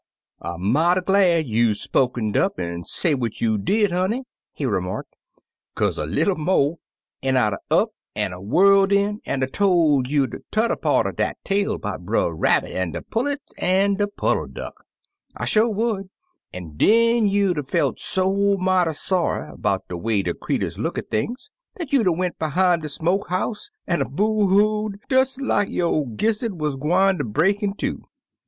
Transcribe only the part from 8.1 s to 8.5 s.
an' V